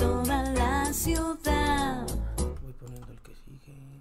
toda 0.00 0.42
la 0.52 0.92
ciudad. 0.92 2.06
Voy 2.62 2.72
poniendo 2.72 3.12
el 3.12 3.20
que 3.20 3.34
sigue. 3.34 4.00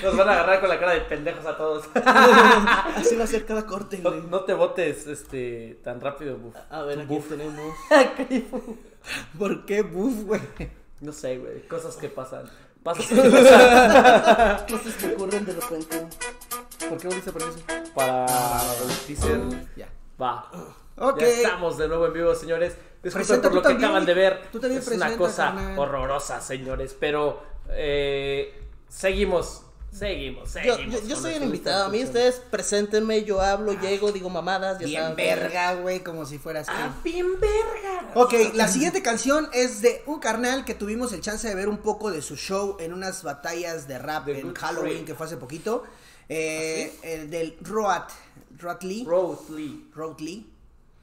Nos 0.04 0.16
van 0.16 0.28
a 0.28 0.32
agarrar 0.32 0.60
con 0.60 0.68
la 0.68 0.78
cara 0.78 0.92
de 0.94 1.00
pendejos 1.02 1.44
a 1.46 1.56
todos. 1.56 1.84
Así 1.94 3.16
va 3.16 3.24
a 3.24 3.26
ser 3.26 3.44
cada 3.44 3.66
corte, 3.66 3.98
No, 3.98 4.10
güey. 4.10 4.22
no 4.28 4.44
te 4.44 4.54
botes 4.54 5.06
este 5.06 5.78
tan 5.84 6.00
rápido, 6.00 6.36
buf. 6.38 6.54
A 6.70 6.82
ver, 6.82 7.00
aquí 7.00 7.08
Buf. 7.08 7.28
tenemos. 7.28 7.74
¿Por 9.38 9.64
qué 9.66 9.82
buff, 9.82 10.24
güey? 10.24 10.40
No 11.00 11.12
sé, 11.12 11.38
güey. 11.38 11.66
Cosas 11.68 11.96
que 11.96 12.08
pasan. 12.08 12.44
Pasan 12.82 13.04
Cosas 14.68 14.94
que 14.98 15.06
ocurren 15.14 15.44
de 15.44 15.52
repente. 15.52 16.06
¿Por 16.88 16.98
qué 16.98 17.08
volviste 17.08 17.30
a 17.30 17.32
poner 17.32 17.48
eso? 17.48 17.58
para 17.94 18.24
el 18.26 18.96
teaser. 19.06 19.40
Ya. 19.76 19.88
Va. 20.20 20.48
Ok. 21.00 21.18
Ya 21.20 21.26
estamos 21.26 21.78
de 21.78 21.88
nuevo 21.88 22.06
en 22.06 22.12
vivo, 22.12 22.34
señores. 22.34 22.74
Disculpen 23.02 23.40
por 23.40 23.54
lo 23.54 23.62
que 23.62 23.68
también. 23.68 23.84
acaban 23.86 24.06
de 24.06 24.14
ver. 24.14 24.42
Tú 24.52 24.60
también 24.60 24.82
es 24.82 24.88
una 24.88 25.16
cosa 25.16 25.46
carnal. 25.46 25.78
horrorosa, 25.78 26.40
señores. 26.40 26.94
Pero 27.00 27.42
eh, 27.70 28.62
seguimos, 28.88 29.62
seguimos, 29.90 30.52
Yo, 30.52 30.60
seguimos. 30.74 31.02
yo, 31.02 31.08
yo 31.08 31.16
soy 31.16 31.34
el 31.34 31.44
invitado. 31.44 31.86
A 31.86 31.88
mí 31.88 32.04
ustedes 32.04 32.42
preséntenme, 32.50 33.24
yo 33.24 33.40
hablo, 33.40 33.72
llego, 33.80 34.12
digo 34.12 34.28
mamadas. 34.28 34.78
Ya 34.80 34.86
Bien 34.86 35.00
saben. 35.02 35.16
verga, 35.16 35.74
güey, 35.76 36.00
como 36.00 36.26
si 36.26 36.36
fueras 36.38 36.66
tú. 36.66 36.72
Ah, 36.76 36.94
bien 37.02 37.40
verga. 37.40 38.10
Ok, 38.14 38.34
la 38.54 38.68
siguiente 38.68 39.00
canción 39.02 39.48
es 39.54 39.80
de 39.80 40.02
un 40.04 40.20
carnal 40.20 40.66
que 40.66 40.74
tuvimos 40.74 41.14
el 41.14 41.22
chance 41.22 41.48
de 41.48 41.54
ver 41.54 41.68
un 41.68 41.78
poco 41.78 42.10
de 42.10 42.20
su 42.20 42.36
show 42.36 42.76
en 42.78 42.92
unas 42.92 43.22
batallas 43.22 43.88
de 43.88 43.98
rap 43.98 44.26
The 44.26 44.40
en 44.40 44.54
Halloween 44.54 45.04
que 45.06 45.14
fue 45.14 45.24
hace 45.26 45.38
poquito. 45.38 45.84
Eh, 46.28 46.92
el 47.02 47.30
del 47.30 47.56
Roat, 47.62 48.10
Roat 48.58 48.82
Lee. 48.82 49.04
Road 49.06 49.38
Lee. 49.48 49.88
Road 49.94 50.20
Lee. 50.20 50.46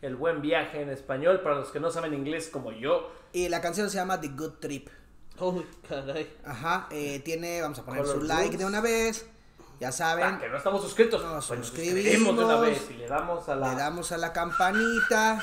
El 0.07 0.15
buen 0.15 0.41
viaje 0.41 0.81
en 0.81 0.89
español 0.89 1.41
para 1.41 1.55
los 1.55 1.69
que 1.69 1.79
no 1.79 1.91
saben 1.91 2.13
inglés 2.13 2.49
como 2.51 2.71
yo. 2.71 3.11
Y 3.33 3.49
la 3.49 3.61
canción 3.61 3.89
se 3.89 3.97
llama 3.97 4.19
The 4.19 4.29
Good 4.29 4.53
Trip. 4.59 4.87
Uy, 5.39 5.65
caray. 5.87 6.33
Ajá, 6.45 6.87
eh, 6.91 7.21
tiene, 7.23 7.61
vamos 7.61 7.77
a 7.79 7.83
poner 7.85 8.01
Color 8.03 8.21
su 8.21 8.23
like 8.23 8.57
de 8.57 8.65
una 8.65 8.81
vez. 8.81 9.27
Ya 9.79 9.91
saben, 9.91 10.25
Ah, 10.25 10.39
que 10.39 10.49
no 10.49 10.57
estamos 10.57 10.81
suscritos. 10.81 11.21
Nos 11.21 11.45
Pues 11.47 11.59
nos 11.59 11.67
suscribimos. 11.67 12.35
de 12.37 12.43
una 12.45 12.55
vez 12.59 12.87
y 12.89 12.93
le 12.93 13.07
damos 13.07 13.47
a 13.47 13.55
la. 13.55 13.69
le 13.69 13.75
damos 13.75 14.11
a 14.11 14.17
la 14.17 14.33
campanita 14.33 15.39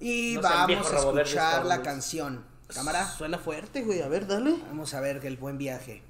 y 0.00 0.34
No 0.34 0.42
vamos 0.42 0.92
a 0.92 0.96
escuchar 0.98 1.64
la 1.64 1.80
canción. 1.80 2.44
Cámara. 2.66 3.06
Suena 3.06 3.38
fuerte, 3.38 3.82
güey. 3.82 4.02
A 4.02 4.08
ver, 4.08 4.26
dale. 4.26 4.56
Vamos 4.66 4.92
a 4.94 5.00
ver 5.00 5.20
que 5.20 5.28
el 5.28 5.36
buen 5.36 5.56
viaje 5.58 6.02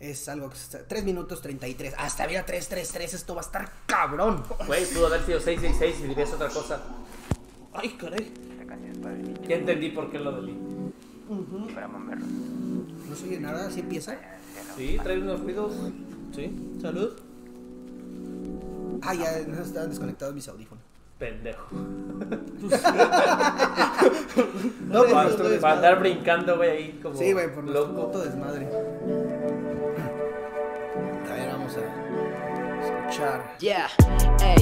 es 0.00 0.28
algo 0.30 0.48
que 0.48 0.56
está... 0.56 0.82
3 0.82 1.04
minutos 1.04 1.42
33. 1.42 1.94
Hasta 1.98 2.26
mira 2.26 2.44
333. 2.44 3.14
Esto 3.14 3.34
va 3.34 3.42
a 3.42 3.44
estar 3.44 3.70
cabrón. 3.86 4.42
Güey, 4.66 4.86
pudo 4.86 5.06
haber 5.06 5.24
sido 5.24 5.40
666 5.40 6.04
y 6.04 6.08
dirías 6.08 6.32
otra 6.32 6.48
cosa. 6.48 6.82
Ay, 7.74 7.90
caray. 7.90 8.32
Ya 9.46 9.56
entendí 9.56 9.90
por 9.90 10.10
qué 10.10 10.18
lo 10.18 10.32
delí. 10.32 10.56
No 11.28 13.16
se 13.16 13.26
oye 13.26 13.40
nada. 13.40 13.66
¿Así 13.68 13.80
empieza? 13.80 14.16
Sí, 14.76 14.98
trae 15.02 15.18
unos 15.18 15.40
ruidos. 15.40 15.74
Sí, 16.34 16.78
salud. 16.80 17.12
Ah, 19.02 19.14
ya 19.14 19.38
no 19.46 19.62
estaban 19.62 19.90
desconectados 19.90 20.34
mis 20.34 20.48
audífonos. 20.48 20.82
Pendejo. 21.18 21.68
No, 24.88 25.04
es 25.04 25.60
para 25.60 25.76
andar 25.76 26.00
brincando, 26.00 26.56
güey, 26.56 26.70
ahí 26.70 27.00
como. 27.02 27.16
Sí, 27.16 27.32
güey, 27.32 27.54
por 27.54 27.64
loco. 27.64 28.06
puto 28.06 28.24
desmadre. 28.24 28.68
Escuchar. 33.10 33.42
Yeah, 33.60 33.88
ey, 34.40 34.56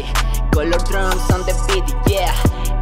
color 0.53 0.79
drums 0.89 1.31
on 1.31 1.41
the 1.43 1.55
beat, 1.69 1.89
yeah, 2.11 2.35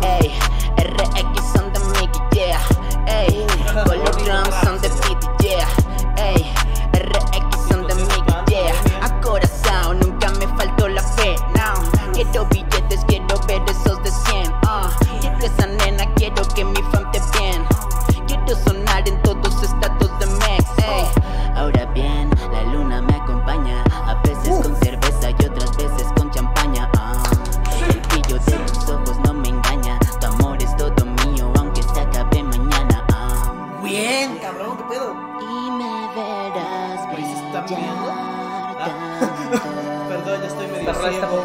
ey, 0.02 0.30
RX 0.78 1.56
on 1.60 1.72
the 1.72 1.80
mic, 1.92 2.10
yeah, 2.34 2.60
ey, 3.08 3.46
color 3.72 4.04
drums 4.24 4.54
on 4.66 4.80
the 4.80 5.05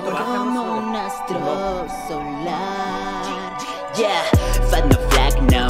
Como 0.04 0.78
un 0.78 0.96
astro 0.96 1.86
solar. 2.08 3.58
Yeah, 3.96 4.24
fat 4.72 4.86
no 4.86 4.98
flag, 5.10 5.40
no. 5.52 5.68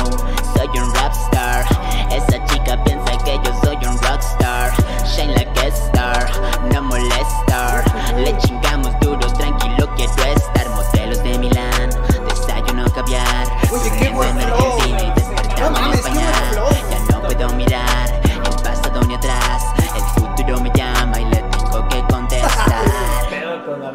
Soy 0.56 0.68
un 0.80 0.94
rap 0.96 1.14
star. 1.14 1.66
Esa 2.09 2.44
chica 2.46 2.81
piensa 2.84 3.18
que 3.25 3.40
yo 3.44 3.53
soy 3.64 3.75
un 3.86 3.97
rockstar 4.02 4.72
Shine 5.06 5.34
like 5.34 5.58
a 5.59 5.68
star, 5.68 6.30
no 6.72 6.81
molestar. 6.81 7.84
Le 8.18 8.38
chingamos 8.38 8.96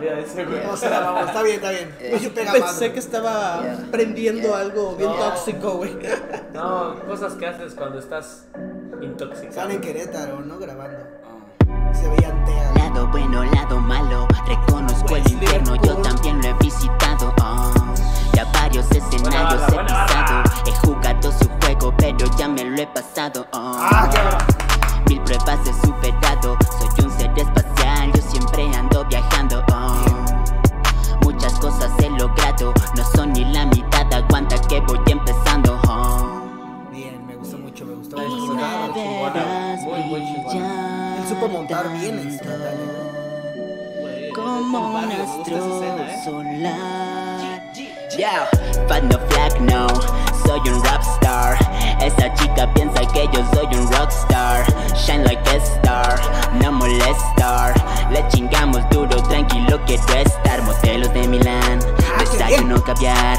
De 0.01 0.21
ese, 0.23 0.45
güey. 0.45 0.65
O 0.67 0.77
sea, 0.77 1.01
vamos, 1.01 1.27
está 1.29 1.43
bien, 1.43 1.57
está 1.57 1.71
bien. 1.71 2.21
Yo 2.21 2.35
pega 2.35 2.53
más, 2.53 2.61
Pensé 2.71 2.93
que 2.93 2.99
estaba 2.99 3.61
Yeah. 3.63 3.79
prendiendo 3.91 4.49
Yeah. 4.49 4.59
algo 4.61 4.95
bien 4.97 5.11
No. 5.11 5.17
tóxico, 5.17 5.71
güey. 5.79 5.97
No, 6.53 6.95
cosas 7.07 7.35
que 7.35 7.47
haces 7.47 7.75
cuando 7.75 7.99
estás 7.99 8.45
Están 8.55 9.03
intoxicado. 9.03 9.71
en 9.71 9.81
Querétaro, 9.81 10.41
¿no? 10.41 10.59
Grabando. 10.59 10.99
Se 11.93 12.09
veían 12.09 12.45
teas. 12.45 12.75
Lado 12.77 13.07
bueno, 13.09 13.45
lado 13.45 13.79
malo, 13.81 14.27
reconozco 14.47 15.17
el 15.17 15.31
infierno, 15.33 15.77
yo 15.77 15.97
también 15.99 16.41
lo 16.43 16.49
he 16.49 16.55
visitado. 16.55 17.33
ah. 17.41 17.73
Ya 18.35 18.45
varios 18.53 18.85
escenarios 18.91 19.23
Buena 19.23 19.41
he 19.41 19.55
bala, 19.55 19.67
buena 19.69 20.07
pisado, 20.07 20.43
he 20.67 20.87
jugado 20.87 21.33
su 21.33 21.49
juego, 21.63 21.95
pero 21.97 22.19
ya 22.37 22.49
me 22.49 22.65
lo 22.65 22.83
he 22.83 22.87
pasado. 22.89 23.47
ah. 23.53 23.89
Ah, 23.91 24.11
¿eh? 44.75 46.21
solar. 46.25 47.63
Yeah, 48.17 48.47
fat 48.89 49.03
no 49.05 49.19
flag, 49.29 49.61
no, 49.61 49.87
soy 50.45 50.61
un 50.69 50.83
rap 50.85 51.03
star. 51.03 51.57
Esa 52.01 52.33
chica 52.35 52.73
piensa 52.75 53.01
que 53.13 53.29
yo 53.33 53.45
soy 53.53 53.67
un 53.77 53.91
rockstar. 53.93 54.65
Shine 54.97 55.25
like 55.25 55.49
a 55.51 55.57
star, 55.57 56.19
no 56.63 56.73
molestar. 56.73 57.75
Le 58.11 58.27
chingamos 58.29 58.89
duro, 58.91 59.23
tranquilo 59.25 59.79
quiero 59.87 60.03
estar. 60.15 60.63
Modelos 60.63 61.13
de 61.13 61.29
Milán, 61.29 61.79
Ah, 62.17 62.25
desayuno 62.31 62.83
caviar. 62.83 63.39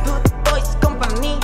Good 0.05 0.31
Boys 0.49 0.77
Company. 0.81 1.39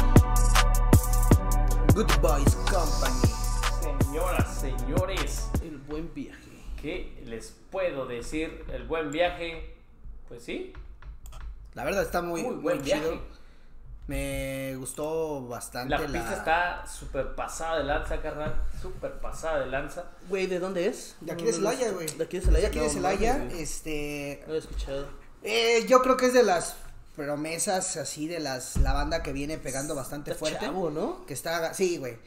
Good 1.94 2.12
Boys 2.22 2.56
Company. 2.72 3.34
Señoras, 3.82 4.60
señores, 4.60 5.50
El 5.62 5.78
buen 5.80 6.14
viaje. 6.14 6.50
¿qué 6.82 7.22
les 7.26 7.56
puedo 7.72 8.06
decir? 8.06 8.64
El 8.72 8.84
buen 8.84 9.12
viaje, 9.12 9.76
pues 10.28 10.44
sí, 10.44 10.74
La 11.80 11.86
verdad 11.86 12.04
está 12.04 12.22
muy, 12.22 12.42
muy 12.44 12.52
muy, 12.56 12.62
buen 12.62 12.84
chido. 12.84 13.00
viaje. 13.00 13.22
Me 14.08 14.76
gustó 14.76 15.48
bastante 15.48 15.92
La 15.98 16.06
pista 16.06 16.34
está 16.36 16.86
súper 16.86 17.36
pasada 17.36 17.78
de 17.78 17.84
lanza, 17.86 18.22
carnal. 18.22 18.54
Súper 18.82 19.14
pasada 19.22 19.60
de 19.62 19.68
lanza. 19.68 20.04
Güey, 20.28 20.48
¿de 20.48 20.60
dónde 20.60 20.88
es? 20.88 21.16
De 21.22 21.32
aquí 21.32 21.46
de 21.46 21.54
Celaya, 21.54 21.92
güey. 21.92 22.08
De 22.18 22.24
aquí 22.26 22.40
de 22.40 22.46
Celaya. 22.46 22.62
De 22.64 22.68
aquí 22.68 22.80
de 22.80 22.86
No, 22.88 22.92
Celaya, 22.92 23.38
güey. 23.38 23.62
este... 23.62 24.44
No 24.46 24.56
he 24.56 24.58
escuchado. 24.58 25.08
eh, 25.42 25.86
yo 25.88 26.02
creo 26.02 26.18
que 26.18 26.26
es 26.26 26.34
de 26.34 26.44
las 26.44 26.76
promesas 27.16 27.98
así 27.98 28.28
de 28.28 28.40
las 28.40 28.78
la 28.78 28.94
banda 28.94 29.22
que 29.22 29.34
viene 29.34 29.58
pegando 29.58 29.94
bastante 29.94 30.32
Está 30.32 30.40
fuerte. 30.40 30.66
chavo, 30.66 30.90
¿no? 30.90 31.26
Que 31.26 31.34
está, 31.34 31.74
sí, 31.74 31.98
güey. 31.98 32.18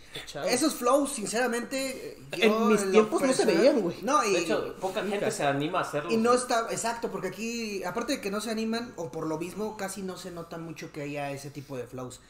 Esos 0.49 0.75
flows, 0.75 1.13
sinceramente, 1.13 2.19
yo 2.37 2.45
En 2.45 2.69
mis 2.69 2.91
tiempos 2.91 3.23
no 3.23 3.33
se 3.33 3.45
veían, 3.47 3.81
güey. 3.81 3.97
No, 4.03 4.23
y, 4.25 4.33
De 4.35 4.41
hecho, 4.41 4.77
poca 4.81 5.03
gente 5.05 5.31
se 5.31 5.45
anima 5.45 5.79
a 5.79 5.83
hacerlo. 5.83 6.11
y 6.13 6.17
no 6.19 6.35
está, 6.35 6.67
exacto, 6.71 7.11
porque 7.11 7.29
aquí, 7.29 7.83
aparte 7.85 8.15
de 8.15 8.21
que 8.21 8.31
no 8.31 8.41
se 8.41 8.51
animan, 8.51 8.93
o 8.97 9.11
por 9.11 9.27
lo 9.27 9.39
mismo, 9.39 9.77
casi 9.77 10.03
no 10.03 10.17
se 10.19 10.31
nota 10.31 10.59
mucho 10.59 10.93
que 10.93 11.03
haya 11.03 11.31
ese 11.31 11.51
tipo 11.51 11.77
de 11.77 11.87
flows. 11.87 12.21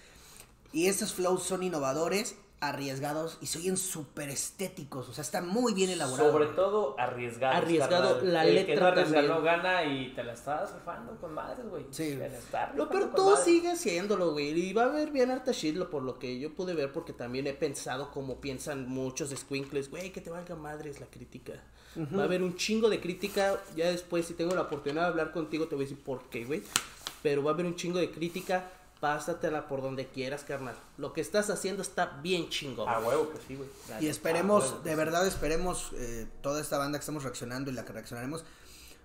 Y 0.73 0.87
estos 0.87 1.13
flows 1.13 1.43
son 1.43 1.63
innovadores, 1.65 2.37
arriesgados 2.63 3.39
y 3.41 3.47
se 3.47 3.59
oyen 3.59 3.77
súper 3.77 4.29
estéticos, 4.31 5.09
o 5.09 5.13
sea, 5.13 5.23
está 5.23 5.43
muy 5.43 5.75
bien 5.75 5.91
elaborado. 5.91 6.31
Sobre 6.31 6.47
todo 6.47 6.95
arriesgado. 6.99 7.57
Arriesgado, 7.57 8.21
la 8.23 8.47
El 8.47 8.65
que 8.65 8.73
letra 8.73 8.81
no 8.81 8.87
arriesga 9.01 9.23
no 9.23 9.43
gana 9.43 9.85
y 9.85 10.15
te 10.15 10.23
la 10.23 10.33
estás 10.33 10.73
rifando 10.73 11.17
con 11.21 11.35
madres, 11.35 11.67
güey. 11.69 11.85
Sí. 11.91 12.11
Te 12.17 12.29
la 12.31 12.39
estás 12.39 12.69
Lo 12.77 12.85
rifando 12.85 12.89
peor 12.91 13.03
con 13.07 13.15
todo 13.17 13.31
madres. 13.31 13.45
sigue 13.45 13.71
haciéndolo, 13.73 14.31
güey. 14.31 14.51
Y 14.51 14.73
va 14.73 14.85
a 14.85 14.87
haber 14.87 15.11
bien 15.11 15.33
harta 15.33 15.51
shit, 15.51 15.75
lo- 15.75 15.91
por 15.91 16.05
lo 16.05 16.21
que 16.21 16.39
yo 16.39 16.55
pude 16.55 16.75
ver, 16.75 16.93
porque 16.93 17.13
también 17.13 17.49
he 17.49 17.53
pensado 17.53 18.13
como 18.13 18.41
piensan 18.41 18.89
muchos 18.89 19.31
squinkles, 19.31 19.91
güey, 19.91 20.13
que 20.13 20.21
te 20.21 20.31
valga 20.31 20.55
madres 20.55 21.01
la 21.01 21.07
crítica. 21.07 21.55
Va 22.17 22.23
a 22.23 22.25
haber 22.25 22.43
un 22.45 22.57
chingo 22.57 22.89
de 22.89 23.01
crítica. 23.01 23.61
Ya 23.77 23.91
después, 23.91 24.25
si 24.25 24.35
tengo 24.35 24.55
la 24.55 24.63
oportunidad 24.63 25.03
de 25.03 25.09
hablar 25.09 25.33
contigo, 25.33 25.67
te 25.67 25.75
voy 25.75 25.85
a 25.85 25.89
decir 25.89 26.03
por 26.03 26.23
qué, 26.31 26.45
güey. 26.45 26.63
Pero 27.23 27.43
va 27.43 27.51
a 27.51 27.55
haber 27.55 27.67
un 27.67 27.75
chingo 27.77 27.99
de 27.99 28.11
crítica. 28.11 28.71
Pásatela 29.03 29.67
por 29.67 29.83
donde 29.83 30.07
quieras, 30.07 30.45
carnal. 30.45 30.77
Lo 30.97 31.13
que 31.13 31.21
estás 31.21 31.51
haciendo 31.51 31.83
está 31.83 32.07
bien 32.23 32.49
chingón. 32.51 32.89
A 32.89 33.01
huevo 33.01 33.31
que 33.33 33.39
sí, 33.49 33.57
güey. 33.57 33.69
Y 34.01 34.07
esperemos, 34.07 34.63
huevo 34.63 34.79
de 34.85 34.91
sí. 34.91 34.97
verdad 34.97 35.27
esperemos, 35.27 35.91
eh, 35.97 36.29
toda 36.41 36.61
esta 36.61 36.79
banda 36.79 36.99
que 36.99 37.03
estamos 37.03 37.25
reaccionando 37.25 37.69
y 37.69 37.75
la 37.75 37.85
que 37.85 37.93
reaccionaremos, 37.93 38.45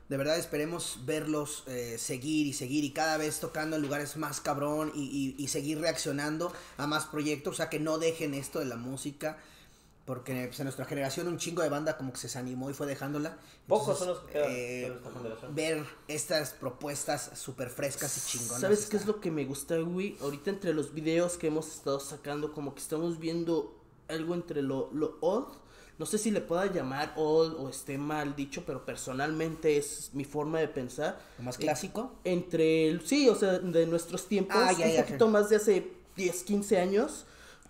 de 0.07 0.17
verdad 0.17 0.38
esperemos 0.38 0.99
verlos 1.07 1.63
eh, 1.65 1.97
seguir 1.97 2.45
y 2.45 2.53
seguir 2.53 2.83
y 2.83 2.91
cada 2.91 3.17
vez 3.17 3.39
tocando 3.39 3.75
en 3.75 3.81
lugares 3.81 4.17
más 4.17 4.39
cabrón 4.39 4.91
y, 4.94 5.35
y- 5.39 5.44
y 5.44 5.47
seguir 5.47 5.79
reaccionando 5.81 6.53
a 6.77 6.85
más 6.85 7.05
proyectos, 7.07 7.55
o 7.55 7.57
sea 7.57 7.69
que 7.69 7.79
no 7.79 7.97
dejen 7.97 8.35
esto 8.35 8.59
de 8.59 8.65
la 8.65 8.75
música, 8.75 9.39
porque 10.07 10.45
pues, 10.48 10.57
en 10.62 10.63
nuestra 10.63 10.86
generación 10.86 11.27
un 11.27 11.38
chingo 11.38 11.62
de 11.62 11.68
banda 11.69 11.98
como 11.98 12.12
que 12.13 12.18
se 12.18 12.27
desanimó 12.27 12.69
y 12.71 12.74
fue 12.74 12.88
dejándola. 12.88 13.38
Pocos 13.68 14.00
son 14.00 14.07
los 14.07 14.19
que 14.21 14.31
quedan 14.31 14.48
eh, 14.51 14.98
generación. 15.13 15.54
ver 15.54 15.86
estas 16.07 16.51
propuestas 16.51 17.31
súper 17.36 17.69
frescas 17.69 18.18
y 18.18 18.21
chingonas. 18.38 18.62
¿Sabes 18.62 18.80
qué 18.80 18.83
está- 18.86 18.98
es 18.98 19.06
lo 19.06 19.19
que 19.19 19.30
me 19.30 19.44
gusta, 19.45 19.77
güey? 19.77 20.18
Ahorita 20.21 20.50
entre 20.50 20.74
los 20.74 20.94
videos 20.94 21.38
que 21.38 21.48
hemos 21.48 21.68
estado 21.75 22.00
sacando, 22.00 22.54
como 22.54 22.74
que 22.74 22.80
estamos 22.80 23.19
viendo 23.19 23.77
algo 24.07 24.33
entre 24.33 24.62
lo, 24.62 24.89
lo 24.94 25.18
old. 25.19 25.50
No 26.00 26.06
sé 26.06 26.18
si 26.19 26.31
le 26.31 26.39
pueda 26.42 26.68
llamar 26.71 27.12
old 27.18 27.56
o 27.59 27.68
esté 27.69 27.98
mal 27.98 28.36
dicho, 28.36 28.63
pero 28.65 28.86
personalmente 28.86 29.77
es 29.77 30.12
mi 30.13 30.24
forma 30.24 30.59
de 30.59 30.69
pensar. 30.69 31.19
¿Lo 31.39 31.44
más 31.44 31.57
clásico? 31.57 32.13
Entre, 32.24 32.88
el- 32.88 33.06
sí, 33.06 33.27
o 33.27 33.36
sea, 33.36 33.59
de 33.59 33.86
nuestros 33.88 34.27
tiempos, 34.27 34.56
Ah, 34.57 34.71
ya, 34.71 34.86
un 34.86 34.92
ya, 34.94 35.01
poquito 35.06 35.25
ya. 35.25 35.31
más 35.31 35.50
de 35.50 35.56
hace 35.57 35.92
10, 36.15 36.44
15 36.44 36.80
años, 36.80 37.25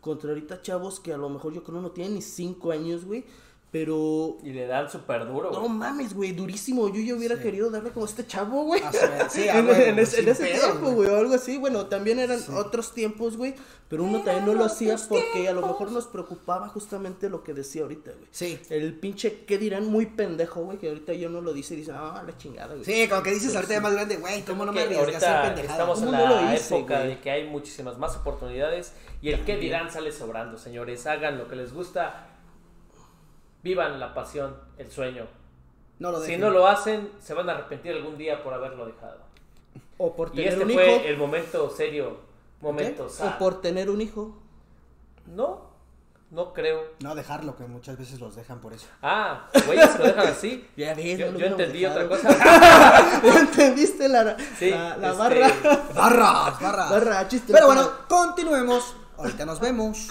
contra 0.08 0.30
ahorita 0.30 0.62
chavos 0.62 1.00
que 1.00 1.14
a 1.14 1.18
lo 1.18 1.30
mejor 1.30 1.54
yo 1.54 1.64
creo 1.64 1.82
no 1.82 1.92
tienen 1.92 2.16
ni 2.16 2.22
5 2.22 2.72
años, 2.72 3.06
güey. 3.06 3.26
Pero 3.70 4.38
Y 4.44 4.52
le 4.54 4.66
dan 4.66 4.90
súper 4.90 5.28
duro, 5.28 5.52
no 5.52 5.60
güey. 5.60 5.72
mames, 5.74 6.14
güey, 6.14 6.32
durísimo. 6.32 6.88
Yo 6.88 7.02
ya 7.02 7.16
hubiera 7.16 7.38
querido 7.38 7.70
darle 7.70 7.90
como 7.92 8.06
este 8.06 8.26
chavo, 8.26 8.64
güey. 8.64 8.82
Ah, 8.84 8.92
sí, 8.94 9.42
sí, 9.42 9.48
en, 9.50 9.68
huevo, 9.68 9.82
en 9.82 10.00
ese, 10.00 10.22
en 10.22 10.30
ese 10.30 10.46
pedos, 10.46 10.62
tiempo, 10.62 10.92
güey, 10.92 11.10
o 11.10 11.18
algo 11.18 11.34
así. 11.36 11.58
Bueno, 11.58 11.86
también 11.88 12.18
eran 12.20 12.40
otros 12.56 12.94
tiempos, 12.94 13.36
güey. 13.36 13.56
Pero 13.90 14.04
uno 14.04 14.22
también 14.22 14.46
no 14.46 14.54
lo 14.54 14.66
hacía 14.66 14.98
porque 15.08 15.48
a 15.48 15.54
lo 15.54 15.66
mejor 15.66 15.92
nos 15.92 16.08
preocupaba 16.08 16.68
justamente 16.70 17.30
lo 17.30 17.44
que 17.44 17.54
decía 17.54 17.84
ahorita, 17.84 18.12
güey. 18.12 18.28
Sí. 18.32 18.60
El 18.70 18.94
pinche, 19.00 19.46
¿qué 19.46 19.58
dirán? 19.58 19.86
Muy 19.88 20.08
pendejo, 20.08 20.62
güey, 20.62 20.78
que 20.78 20.88
ahorita 20.90 21.14
yo 21.14 21.30
no 21.30 21.40
lo 21.42 21.54
dice 21.54 21.74
y 21.74 21.78
dice, 21.78 21.92
ah, 21.94 22.22
la 22.26 22.38
chingada, 22.38 22.74
güey. 22.74 22.84
Sí, 22.86 23.08
como 23.08 23.24
que 23.24 23.32
dices 23.32 23.54
ahorita 23.56 23.74
ya 23.76 23.82
más 23.82 23.94
grande, 23.94 24.18
güey, 24.18 24.42
¿cómo 24.44 24.66
no 24.66 24.74
me 24.74 24.82
arriesgas 24.82 25.24
a 25.24 25.40
hacer 25.42 25.56
pendejada? 25.56 25.80
estamos 25.80 26.00
en 26.02 26.06
¿Cómo 26.06 26.18
no 26.18 26.28
lo 26.28 26.42
la 26.42 26.56
hice, 26.56 26.76
época 26.78 26.98
güey? 26.98 27.08
de 27.10 27.20
que 27.22 27.32
hay 27.32 27.48
muchísimas 27.50 27.98
más 27.98 28.16
oportunidades 28.18 28.92
y 29.22 29.30
el 29.30 29.46
que 29.46 29.56
dirán 29.58 29.90
sale 29.92 30.12
sobrando, 30.12 30.58
señores. 30.58 31.08
Hagan 31.08 31.38
lo 31.38 31.48
que 31.48 31.56
les 31.56 31.72
gusta, 31.74 32.28
vivan 33.68 34.00
la 34.00 34.14
pasión, 34.14 34.56
el 34.78 34.90
sueño. 34.90 35.26
No 36.00 36.12
lo 36.12 36.22
Si 36.22 36.38
no 36.38 36.50
lo 36.50 36.68
hacen, 36.68 37.12
se 37.20 37.34
van 37.34 37.50
a 37.50 37.54
arrepentir 37.54 37.92
algún 37.94 38.18
día 38.18 38.42
por 38.44 38.54
haberlo 38.54 38.86
dejado. 38.86 39.18
O 39.98 40.16
por 40.16 40.30
Y 40.30 40.38
tener 40.38 40.54
este 40.54 40.64
un 40.66 40.72
fue 40.72 40.96
hijo. 40.96 41.06
el 41.06 41.18
momento 41.18 41.70
serio, 41.70 42.18
momento 42.62 43.06
O 43.06 43.10
sad. 43.10 43.38
por 43.40 43.62
tener 43.62 43.90
un 43.90 44.00
hijo. 44.02 44.38
No, 45.26 45.72
no 46.32 46.54
creo. 46.54 46.84
No 47.00 47.16
dejarlo, 47.16 47.56
que 47.58 47.64
muchas 47.66 47.98
veces 47.98 48.20
los 48.20 48.36
dejan 48.36 48.60
por 48.62 48.74
eso. 48.74 48.86
Ah, 49.02 49.48
güeyes 49.66 49.90
que 49.90 49.98
lo 50.00 50.06
dejan 50.06 50.28
así. 50.28 50.68
Ya 50.78 50.94
ves, 50.94 51.18
Yo, 51.18 51.32
no 51.32 51.40
entendí 51.40 51.80
dejado. 51.82 52.06
otra 52.06 52.18
cosa. 52.18 53.22
¿Ya 53.24 53.40
entendiste 53.40 54.08
la, 54.08 54.38
Sí, 54.58 54.70
la, 54.70 54.98
la 54.98 55.08
este, 55.10 55.18
barra? 55.18 55.48
Barras, 55.96 56.62
barras. 56.62 56.90
Barra, 56.92 57.28
chiste. 57.28 57.52
Pero 57.54 57.66
bueno, 57.68 57.90
continuemos. 58.08 58.96
Ahorita 59.18 59.46
nos 59.46 59.60
vemos. 59.60 60.10